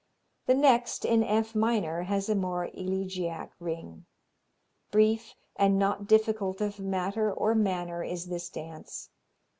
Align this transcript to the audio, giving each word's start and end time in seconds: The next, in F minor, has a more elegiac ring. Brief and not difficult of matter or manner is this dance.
The 0.47 0.55
next, 0.55 1.05
in 1.05 1.23
F 1.23 1.53
minor, 1.53 2.01
has 2.01 2.27
a 2.27 2.33
more 2.33 2.69
elegiac 2.73 3.51
ring. 3.59 4.07
Brief 4.89 5.35
and 5.57 5.77
not 5.77 6.07
difficult 6.07 6.59
of 6.59 6.79
matter 6.79 7.31
or 7.31 7.53
manner 7.53 8.03
is 8.03 8.25
this 8.25 8.49
dance. 8.49 9.11